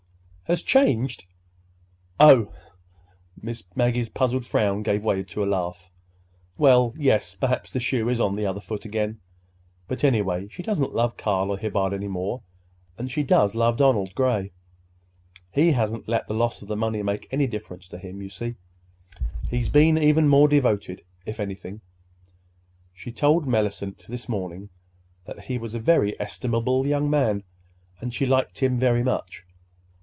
"Has 0.49 0.61
changed—oh!" 0.63 2.51
Miss 3.41 3.63
Maggie's 3.73 4.09
puzzled 4.09 4.45
frown 4.45 4.83
gave 4.83 5.01
way 5.01 5.23
to 5.23 5.43
a 5.45 5.47
laugh. 5.47 5.89
"Well, 6.57 6.93
yes, 6.97 7.35
perhaps 7.35 7.71
the 7.71 7.79
shoe 7.79 8.09
is 8.09 8.19
on 8.19 8.35
the 8.35 8.45
other 8.45 8.59
foot 8.59 8.83
again. 8.83 9.21
But, 9.87 10.03
anyway, 10.03 10.49
she 10.49 10.61
doesn't 10.61 10.91
love 10.93 11.15
Carl 11.15 11.51
or 11.51 11.57
Hibbard 11.57 11.93
any 11.93 12.09
more, 12.09 12.43
and 12.97 13.09
she 13.09 13.23
does 13.23 13.55
love 13.55 13.77
Donald 13.77 14.13
Gray. 14.13 14.51
He 15.53 15.71
hasn't 15.71 16.09
let 16.09 16.27
the 16.27 16.33
loss 16.33 16.61
of 16.61 16.67
the 16.67 16.75
money 16.75 17.01
make 17.01 17.29
any 17.31 17.47
difference 17.47 17.87
to 17.87 17.97
him, 17.97 18.21
you 18.21 18.27
see. 18.27 18.55
He's 19.49 19.69
been 19.69 19.97
even 19.97 20.27
more 20.27 20.49
devoted, 20.49 21.01
if 21.25 21.39
anything. 21.39 21.79
She 22.93 23.13
told 23.13 23.47
Mellicent 23.47 24.05
this 24.09 24.27
morning 24.27 24.69
that 25.23 25.45
he 25.45 25.57
was 25.57 25.75
a 25.75 25.79
very 25.79 26.19
estimable 26.19 26.85
young 26.85 27.09
man, 27.09 27.43
and 28.01 28.13
she 28.13 28.25
liked 28.25 28.59
him 28.59 28.77
very 28.77 29.01
much. 29.01 29.45